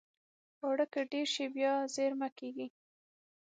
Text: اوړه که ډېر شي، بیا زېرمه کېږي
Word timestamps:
اوړه 0.63 0.85
که 0.93 0.99
ډېر 1.11 1.27
شي، 1.33 1.45
بیا 1.55 1.71
زېرمه 1.95 2.29
کېږي 2.37 2.67